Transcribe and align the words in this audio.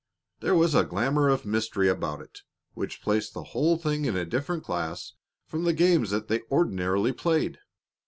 There 0.39 0.55
was 0.55 0.73
a 0.73 0.83
glamour 0.83 1.29
of 1.29 1.45
mystery 1.45 1.87
about 1.87 2.21
it 2.21 2.39
which 2.73 3.03
placed 3.03 3.35
the 3.35 3.43
whole 3.53 3.77
thing 3.77 4.05
in 4.05 4.17
a 4.17 4.25
different 4.25 4.63
class 4.63 5.13
from 5.45 5.63
the 5.63 5.73
games 5.73 6.09
that 6.09 6.27
they 6.27 6.41
ordinarily 6.49 7.11
played. 7.11 7.59